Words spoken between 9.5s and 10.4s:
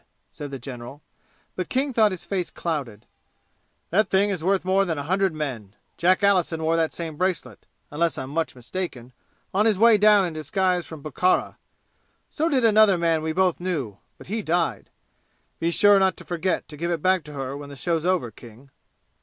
on his way down in